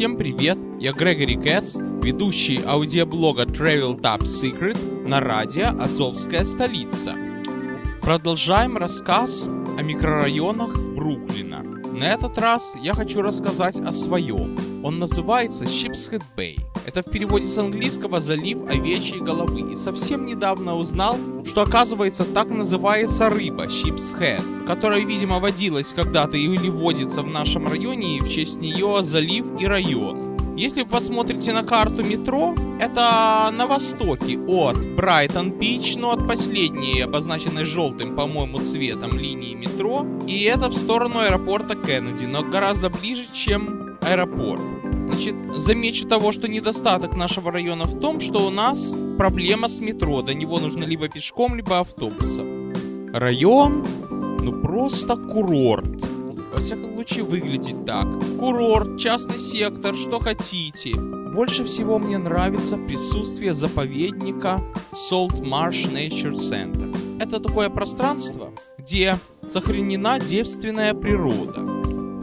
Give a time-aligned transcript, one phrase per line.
[0.00, 7.14] Всем привет, я Грегори Кэтс, ведущий аудиоблога Travel Top Secret на радио «Азовская столица».
[8.00, 11.62] Продолжаем рассказ о микрорайонах Бруклина.
[11.62, 14.69] На этот раз я хочу рассказать о своем.
[14.82, 16.58] Он называется Sheepshead Bay.
[16.86, 19.72] Это в переводе с английского «залив овечьей головы».
[19.72, 26.38] И совсем недавно узнал, что оказывается так называется рыба Sheep's Head, которая, видимо, водилась когда-то
[26.38, 30.30] или водится в нашем районе, и в честь нее залив и район.
[30.56, 37.64] Если вы посмотрите на карту метро, это на востоке от Брайтон-Бич, но от последней, обозначенной
[37.64, 40.06] желтым, по-моему, цветом линии метро.
[40.26, 44.62] И это в сторону аэропорта Кеннеди, но гораздо ближе, чем аэропорт.
[45.08, 50.22] Значит, замечу того, что недостаток нашего района в том, что у нас проблема с метро.
[50.22, 52.72] До него нужно либо пешком, либо автобусом.
[53.12, 56.04] Район, ну просто курорт.
[56.54, 58.06] Во всяком случае выглядит так.
[58.38, 60.94] Курорт, частный сектор, что хотите.
[61.34, 64.60] Больше всего мне нравится присутствие заповедника
[64.92, 66.96] Salt Marsh Nature Center.
[67.20, 69.16] Это такое пространство, где
[69.52, 71.69] сохранена девственная природа.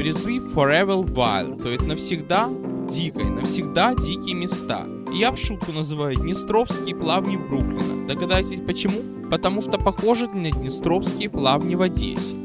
[0.08, 2.50] Призыв Forever Wild, то есть навсегда
[2.90, 4.88] дикой, навсегда дикие места.
[5.12, 8.08] Я в шутку называю Днестровские плавни Бруклина.
[8.08, 9.02] Догадайтесь почему?
[9.30, 12.38] Потому что похожи на Днестровские плавни в Одессе.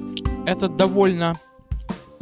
[0.45, 1.39] Это довольно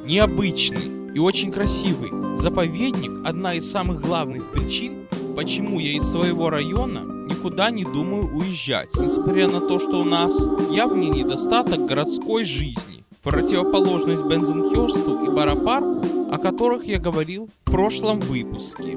[0.05, 7.01] необычный и очень красивый заповедник– одна из самых главных причин, почему я из своего района
[7.31, 10.37] никуда не думаю уезжать, несмотря на то, что у нас
[10.71, 12.90] явный недостаток городской жизни,
[13.21, 18.97] в противоположность Бензенхерсту и Барапарку, о которых я говорил в прошлом выпуске.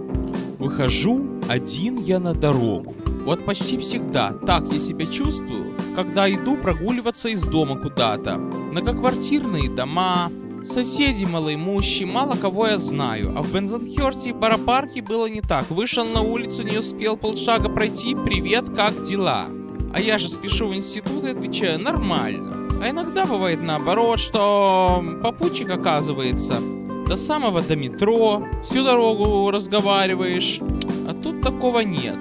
[0.60, 2.96] Выхожу один я на дорогу.
[3.26, 8.38] Вот почти всегда так я себя чувствую, когда иду прогуливаться из дома куда-то.
[8.38, 10.32] Многоквартирные дома,
[10.64, 15.70] Соседи малоимущие, мало кого я знаю, а в Бензенхерсте и Барапарке было не так.
[15.70, 19.48] Вышел на улицу, не успел полшага пройти, привет, как дела?
[19.94, 22.63] А я же спешу в институт и отвечаю, нормально.
[22.84, 26.60] А иногда бывает наоборот, что попутчик оказывается
[27.08, 30.60] до самого до метро, всю дорогу разговариваешь,
[31.08, 32.18] а тут такого нет.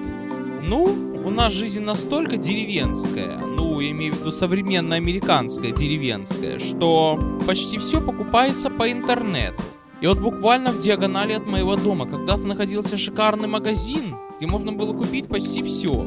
[0.63, 0.85] Ну,
[1.25, 7.79] у нас жизнь настолько деревенская, ну, я имею в виду современная американская деревенская, что почти
[7.79, 9.61] все покупается по интернету.
[10.01, 14.93] И вот буквально в диагонали от моего дома когда-то находился шикарный магазин, где можно было
[14.93, 16.07] купить почти все.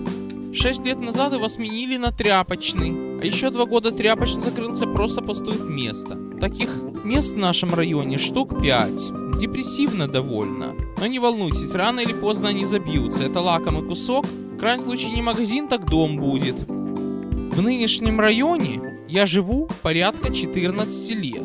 [0.55, 5.69] Шесть лет назад его сменили на тряпочный, а еще два года тряпочный закрылся, просто пустует
[5.69, 6.17] место.
[6.39, 6.69] Таких
[7.03, 9.11] мест в нашем районе штук пять.
[9.37, 10.73] Депрессивно довольно.
[10.97, 13.23] Но не волнуйтесь, рано или поздно они забьются.
[13.23, 16.55] Это лакомый кусок, в крайнем случае не магазин, так дом будет.
[16.55, 21.43] В нынешнем районе я живу порядка 14 лет.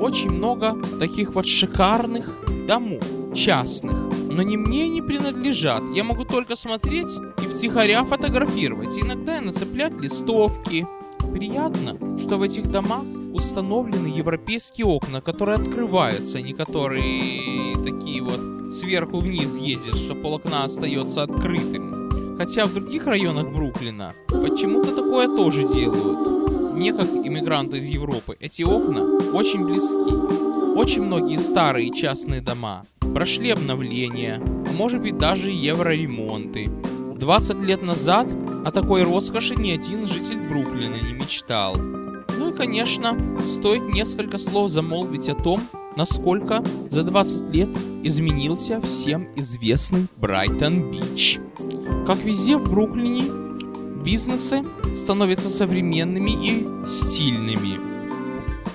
[0.00, 2.28] Очень много таких вот шикарных
[2.66, 3.04] домов,
[3.36, 4.11] частных.
[4.32, 5.82] Но не мне не принадлежат.
[5.94, 7.08] Я могу только смотреть
[7.42, 8.96] и втихаря фотографировать.
[8.98, 10.86] Иногда я нацеплять листовки.
[11.32, 18.72] Приятно, что в этих домах установлены европейские окна, которые открываются, а не которые такие вот
[18.72, 22.36] сверху вниз ездят, что пол окна остается открытым.
[22.38, 26.74] Хотя в других районах Бруклина почему-то такое тоже делают.
[26.74, 29.02] Мне, как иммигранты из Европы, эти окна
[29.34, 30.14] очень близки.
[30.74, 36.70] Очень многие старые частные дома прошли обновления, а может быть даже евроремонты.
[37.16, 38.32] 20 лет назад
[38.64, 41.76] о такой роскоши ни один житель Бруклина не мечтал.
[41.76, 43.16] Ну и, конечно,
[43.48, 45.60] стоит несколько слов замолвить о том,
[45.96, 47.68] насколько за 20 лет
[48.02, 51.38] изменился всем известный Брайтон-Бич.
[52.06, 53.24] Как везде в Бруклине,
[54.02, 54.62] бизнесы
[54.96, 57.78] становятся современными и стильными.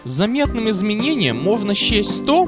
[0.05, 2.47] Заметным изменением можно счесть то,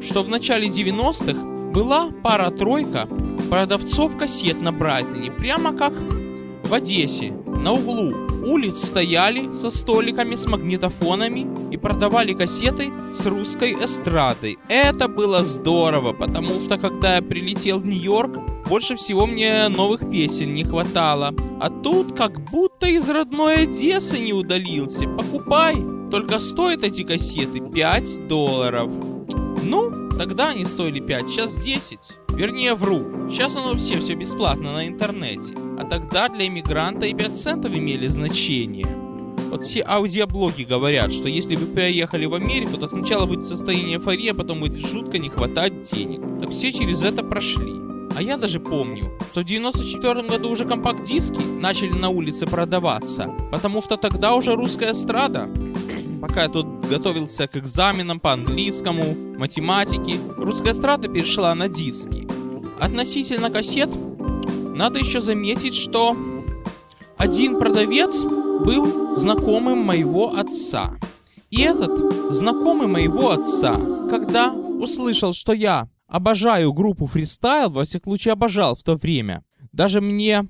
[0.00, 3.08] что в начале 90-х была пара-тройка
[3.48, 5.92] продавцов кассет на Брайтлине, прямо как
[6.64, 13.72] в Одессе, на углу улиц стояли со столиками с магнитофонами и продавали кассеты с русской
[13.74, 14.58] эстрадой.
[14.68, 18.38] Это было здорово, потому что когда я прилетел в Нью-Йорк,
[18.68, 21.34] больше всего мне новых песен не хватало.
[21.60, 25.08] А тут как будто из родной Одессы не удалился.
[25.08, 25.76] Покупай!
[26.10, 28.90] Только стоят эти кассеты 5 долларов.
[29.62, 31.98] Ну, тогда они стоили 5, сейчас 10.
[32.30, 33.30] Вернее, вру.
[33.30, 35.54] Сейчас оно все, все бесплатно на интернете.
[35.78, 38.86] А тогда для иммигранта и 5 центов имели значение.
[39.50, 44.28] Вот все аудиоблоги говорят, что если вы приехали в Америку, то сначала будет состояние эйфории,
[44.28, 46.20] а потом будет жутко не хватать денег.
[46.40, 47.72] Так все через это прошли.
[48.16, 53.82] А я даже помню, что в 94 году уже компакт-диски начали на улице продаваться, потому
[53.82, 55.48] что тогда уже русская эстрада,
[56.20, 60.18] пока я тут готовился к экзаменам по английскому, математике.
[60.36, 62.28] Русская эстрада перешла на диски.
[62.80, 63.90] Относительно кассет,
[64.76, 66.16] надо еще заметить, что
[67.16, 70.92] один продавец был знакомым моего отца.
[71.50, 73.74] И этот знакомый моего отца,
[74.08, 80.00] когда услышал, что я обожаю группу фристайл, во всяком случае обожал в то время, даже
[80.00, 80.46] мне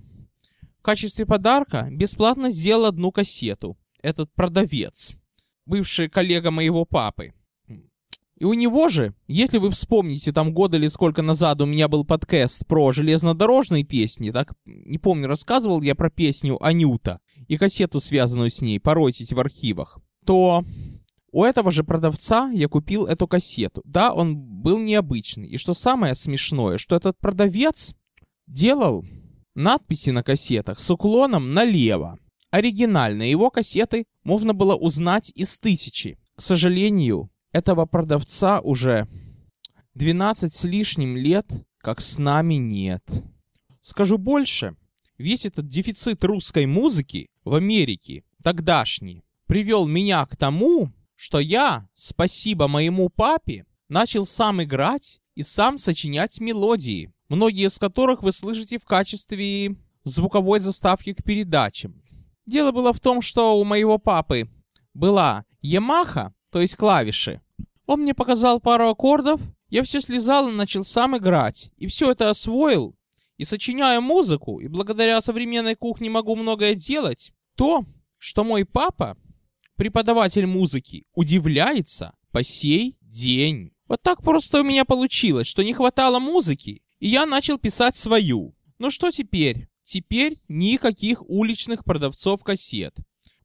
[0.78, 3.76] в качестве подарка бесплатно сделал одну кассету.
[4.02, 5.14] Этот продавец,
[5.70, 7.32] бывший коллега моего папы.
[8.36, 12.04] И у него же, если вы вспомните, там года или сколько назад у меня был
[12.04, 18.50] подкаст про железнодорожные песни, так, не помню, рассказывал я про песню «Анюта» и кассету, связанную
[18.50, 20.64] с ней, поройтесь в архивах, то
[21.32, 23.82] у этого же продавца я купил эту кассету.
[23.84, 25.48] Да, он был необычный.
[25.48, 27.94] И что самое смешное, что этот продавец
[28.46, 29.04] делал
[29.54, 32.18] надписи на кассетах с уклоном налево.
[32.50, 36.18] Оригинально его кассеты можно было узнать из тысячи.
[36.34, 39.06] К сожалению, этого продавца уже
[39.94, 41.46] 12 с лишним лет,
[41.78, 43.02] как с нами нет.
[43.80, 44.76] Скажу больше,
[45.16, 52.66] весь этот дефицит русской музыки в Америке, тогдашний, привел меня к тому, что я, спасибо
[52.68, 58.84] моему папе, начал сам играть и сам сочинять мелодии, многие из которых вы слышите в
[58.84, 62.00] качестве звуковой заставки к передачам.
[62.46, 64.48] Дело было в том, что у моего папы
[64.94, 67.40] была Ямаха, то есть клавиши.
[67.86, 72.30] Он мне показал пару аккордов, я все слезал и начал сам играть, и все это
[72.30, 72.96] освоил,
[73.36, 77.84] и сочиняю музыку, и благодаря современной кухне могу многое делать, то,
[78.18, 79.16] что мой папа,
[79.76, 83.72] преподаватель музыки, удивляется по сей день.
[83.88, 88.54] Вот так просто у меня получилось, что не хватало музыки, и я начал писать свою.
[88.78, 89.69] Ну что теперь?
[89.90, 92.94] Теперь никаких уличных продавцов кассет.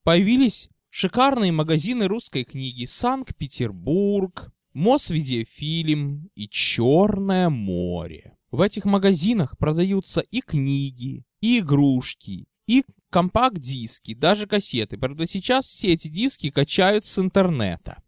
[0.04, 8.38] Появились шикарные магазины русской книги «Санкт-Петербург», «Мосвидеофильм» и «Черное море».
[8.52, 15.00] В этих магазинах продаются и книги, и игрушки, и компакт-диски, даже кассеты.
[15.00, 18.04] Правда, сейчас все эти диски качают с интернета.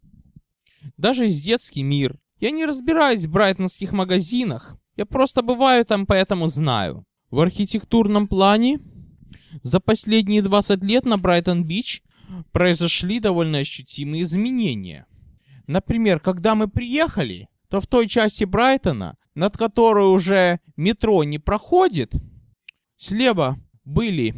[0.95, 2.19] Даже из детский мир.
[2.39, 4.77] Я не разбираюсь в брайтонских магазинах.
[4.95, 7.03] Я просто бываю там, поэтому знаю.
[7.29, 8.79] В архитектурном плане
[9.63, 12.03] за последние 20 лет на Брайтон-Бич
[12.51, 15.05] произошли довольно ощутимые изменения.
[15.67, 22.13] Например, когда мы приехали, то в той части Брайтона, над которой уже метро не проходит,
[22.95, 24.33] слева были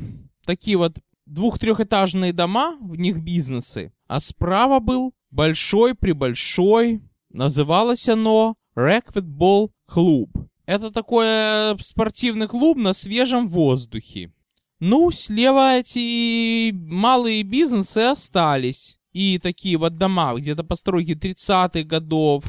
[0.45, 0.97] такие вот
[1.27, 10.48] двух-трехэтажные дома, в них бизнесы, а справа был большой-пребольшой, называлось оно Racquetball Club.
[10.69, 14.31] Это такой э, спортивный клуб на свежем воздухе.
[14.79, 18.99] Ну, слева эти малые бизнесы остались.
[19.11, 22.43] И такие вот дома, где-то постройки 30-х годов.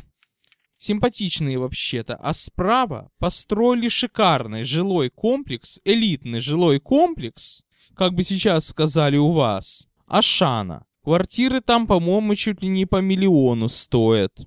[0.77, 2.15] Симпатичные вообще-то.
[2.17, 7.65] А справа построили шикарный жилой комплекс, элитный жилой комплекс,
[7.97, 10.85] как бы сейчас сказали у вас, Ашана.
[11.03, 14.47] Квартиры там, по-моему, чуть ли не по миллиону стоят.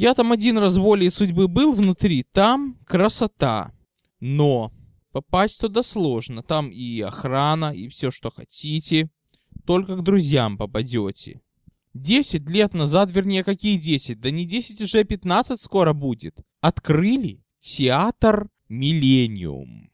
[0.00, 3.72] Я там один раз волей судьбы был внутри, там красота.
[4.20, 4.72] Но
[5.10, 6.44] попасть туда сложно.
[6.44, 9.10] Там и охрана, и все, что хотите.
[9.66, 11.40] Только к друзьям попадете.
[11.94, 14.20] Десять лет назад, вернее, какие десять?
[14.20, 16.42] Да не десять, уже пятнадцать скоро будет.
[16.60, 19.90] Открыли театр «Миллениум».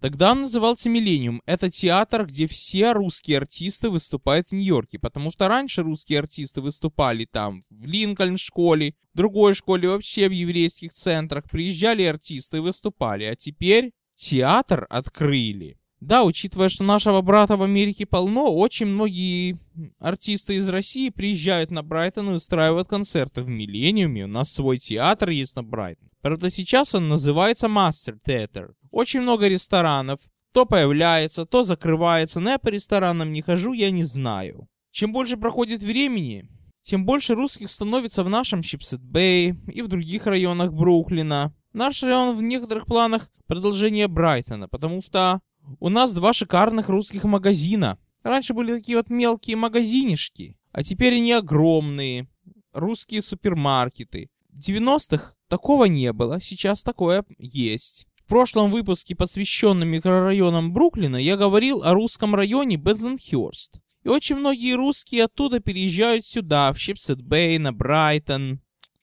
[0.00, 1.42] Тогда он назывался «Миллениум».
[1.44, 7.26] Это театр, где все русские артисты выступают в Нью-Йорке, потому что раньше русские артисты выступали
[7.26, 11.44] там в Линкольн-школе, в другой школе, вообще в еврейских центрах.
[11.50, 15.76] Приезжали артисты и выступали, а теперь театр открыли.
[16.00, 19.58] Да, учитывая, что нашего брата в Америке полно, очень многие
[19.98, 24.24] артисты из России приезжают на Брайтон и устраивают концерты в Миллениуме.
[24.24, 26.08] У нас свой театр есть на Брайтон.
[26.22, 28.72] Правда, сейчас он называется Master Theater.
[28.90, 30.20] Очень много ресторанов.
[30.52, 32.40] То появляется, то закрывается.
[32.40, 34.68] Но я по ресторанам не хожу, я не знаю.
[34.90, 36.48] Чем больше проходит времени,
[36.82, 41.54] тем больше русских становится в нашем Шипсхед-Бэй и в других районах Бруклина.
[41.72, 45.40] Наш район в некоторых планах продолжение Брайтона, потому что
[45.78, 47.98] у нас два шикарных русских магазина.
[48.24, 52.28] Раньше были такие вот мелкие магазинишки, а теперь они огромные.
[52.72, 54.30] Русские супермаркеты.
[54.48, 58.06] В 90-х такого не было, сейчас такое есть.
[58.30, 63.80] Прошлом выпуске, посвященном микрорайонам Бруклина, я говорил о русском районе Бенсонхерст.
[64.04, 68.60] И очень многие русские оттуда переезжают сюда, в Шипсхед-Бэй, на Брайтон.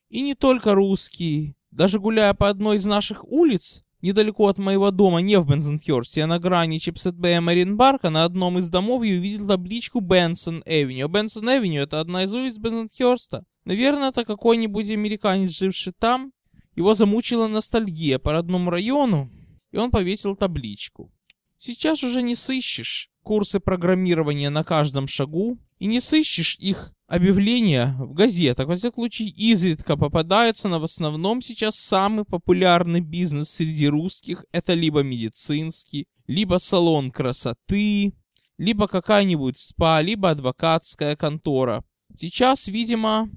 [0.08, 1.56] И не только русские.
[1.72, 6.28] Даже гуляя по одной из наших улиц, недалеко от моего дома, не в Бенсонхерсте, а
[6.28, 11.10] на грани Шипсхед-Бэя Марин-Парка, на одном из домов я увидел табличку Benson Avenue.
[11.10, 13.44] Benson Avenue— это одна из улиц Бенсонхерста.
[13.66, 16.32] Наверное, это какой-нибудь американец, живший там.
[16.78, 19.32] Его замучила ностальгия по родному району,
[19.72, 21.12] и он повесил табличку.
[21.58, 28.14] Сейчас уже не сыщешь курсы программирования на каждом шагу, и не сыщешь их объявления в
[28.14, 28.68] газетах.
[28.68, 34.74] Во всяком случае, изредка попадаются, но в основном сейчас самый популярный бизнес среди русских это
[34.74, 38.14] либо медицинский, либо салон красоты,
[38.60, 41.84] либо какая-нибудь спа, либо адвокатская контора.
[42.16, 43.30] Сейчас, видимо,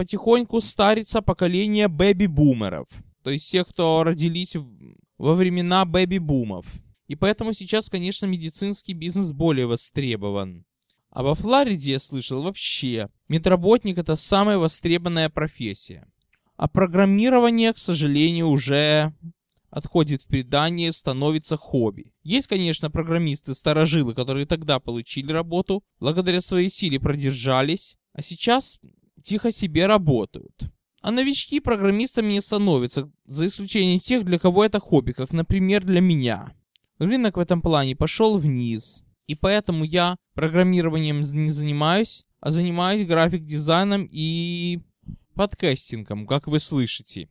[0.00, 2.88] потихоньку старится поколение бэби-бумеров.
[3.22, 4.56] То есть тех, кто родились
[5.18, 6.64] во времена бэби-бумов.
[7.06, 10.64] И поэтому сейчас, конечно, медицинский бизнес более востребован.
[11.10, 16.08] А во Флориде я слышал вообще, медработник это самая востребованная профессия.
[16.56, 19.12] А программирование, к сожалению, уже
[19.68, 22.14] отходит в предание, становится хобби.
[22.22, 28.80] Есть, конечно, программисты-старожилы, которые тогда получили работу, благодаря своей силе продержались, а сейчас
[29.22, 30.70] тихо себе работают.
[31.00, 36.00] А новички программистами не становятся, за исключением тех, для кого это хобби, как, например, для
[36.00, 36.52] меня.
[36.98, 39.02] Рынок в этом плане пошел вниз.
[39.26, 44.80] И поэтому я программированием не занимаюсь, а занимаюсь график-дизайном и
[45.34, 47.28] подкастингом, как вы слышите.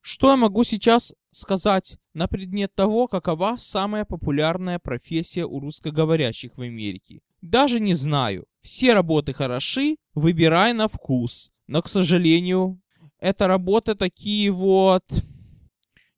[0.00, 6.62] Что я могу сейчас сказать на предмет того, какова самая популярная профессия у русскоговорящих в
[6.62, 7.20] Америке?
[7.50, 8.46] Даже не знаю.
[8.60, 11.50] Все работы хороши, выбирай на вкус.
[11.66, 12.80] Но, к сожалению,
[13.18, 15.04] это работы такие вот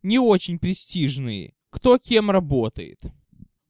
[0.02, 3.00] не очень престижные кто кем работает.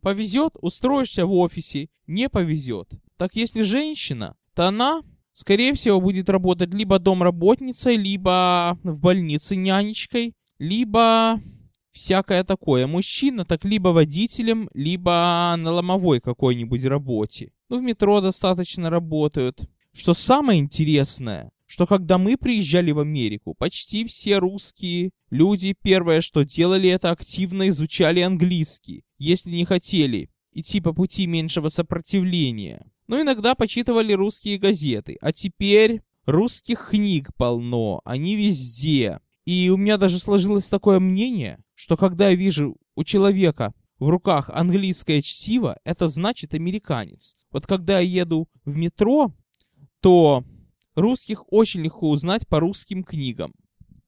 [0.00, 2.88] Повезет, устроишься в офисе, не повезет.
[3.16, 10.34] Так если женщина, то она, скорее всего, будет работать либо домработницей, либо в больнице нянечкой,
[10.58, 11.40] либо
[11.92, 12.86] всякое такое.
[12.86, 17.52] Мужчина так либо водителем, либо на ломовой какой-нибудь работе.
[17.68, 19.68] Ну, в метро достаточно работают.
[19.92, 26.44] Что самое интересное, что когда мы приезжали в Америку, почти все русские люди первое, что
[26.44, 32.86] делали, это активно изучали английский, если не хотели идти по пути меньшего сопротивления.
[33.06, 35.16] Но иногда почитывали русские газеты.
[35.20, 39.20] А теперь русских книг полно, они везде.
[39.44, 44.50] И у меня даже сложилось такое мнение, что когда я вижу у человека в руках
[44.50, 47.36] английское чтиво, это значит американец.
[47.52, 49.32] Вот когда я еду в метро,
[50.00, 50.44] то
[50.98, 53.54] Русских очень легко узнать по русским книгам.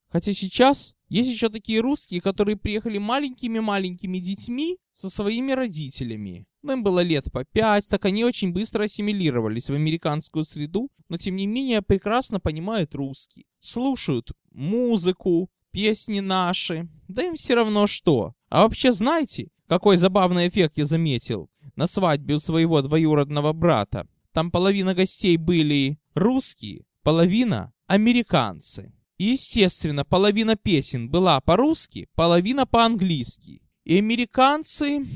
[0.09, 6.47] Хотя сейчас есть еще такие русские, которые приехали маленькими-маленькими детьми со своими родителями.
[6.63, 11.17] Но им было лет по пять, так они очень быстро ассимилировались в американскую среду, но
[11.17, 13.47] тем не менее прекрасно понимают русский.
[13.61, 18.35] Слушают музыку, песни наши, да им все равно что.
[18.49, 24.07] А вообще знаете, какой забавный эффект я заметил на свадьбе у своего двоюродного брата?
[24.33, 28.93] Там половина гостей были русские, половина американцы.
[29.19, 33.63] И, естественно, половина песен была по-русски, половина по-английски.
[33.85, 35.07] И американцы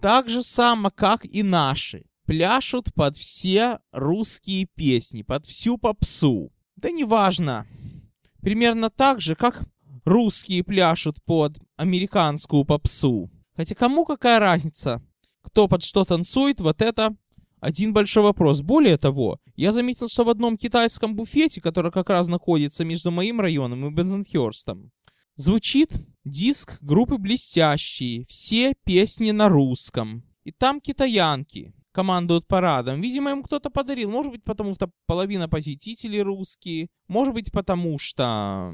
[0.00, 6.52] так же само, как и наши, пляшут под все русские песни, под всю попсу.
[6.76, 7.66] Да неважно.
[8.40, 9.64] Примерно так же, как
[10.06, 13.30] русские пляшут под американскую попсу.
[13.54, 15.02] Хотя кому какая разница,
[15.42, 17.14] кто под что танцует, вот это
[17.60, 18.60] один большой вопрос.
[18.60, 23.40] Более того, я заметил, что в одном китайском буфете, который как раз находится между моим
[23.40, 24.90] районом и Бензенхерстом,
[25.34, 25.92] звучит
[26.24, 30.24] диск группы «Блестящие», все песни на русском.
[30.44, 33.00] И там китаянки командуют парадом.
[33.00, 34.10] Видимо, им кто-то подарил.
[34.10, 36.88] Может быть, потому что половина посетителей русские.
[37.08, 38.72] Может быть, потому что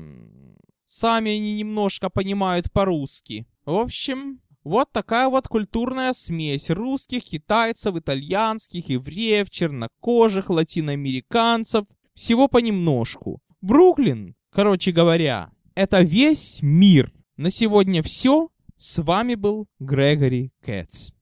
[0.85, 3.47] сами они немножко понимают по-русски.
[3.65, 11.85] В общем, вот такая вот культурная смесь русских, китайцев, итальянских, евреев, чернокожих, латиноамериканцев.
[12.15, 13.41] Всего понемножку.
[13.61, 17.13] Бруклин, короче говоря, это весь мир.
[17.37, 18.51] На сегодня все.
[18.77, 21.13] С вами был Грегори Кэтс.